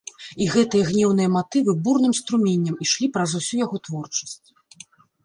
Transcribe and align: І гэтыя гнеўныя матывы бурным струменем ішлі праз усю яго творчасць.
І 0.43 0.45
гэтыя 0.53 0.85
гнеўныя 0.91 1.29
матывы 1.35 1.75
бурным 1.87 2.13
струменем 2.19 2.79
ішлі 2.87 3.11
праз 3.19 3.37
усю 3.41 3.55
яго 3.65 3.81
творчасць. 3.89 4.47